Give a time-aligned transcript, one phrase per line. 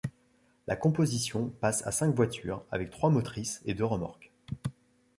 [0.65, 4.31] La composition passe à cinq voitures, avec trois motrices et deux remorques.